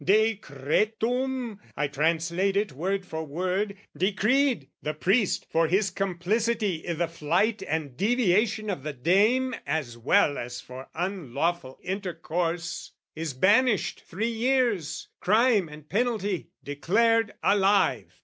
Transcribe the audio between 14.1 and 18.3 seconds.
years:' crime and penalty, "Declared alive.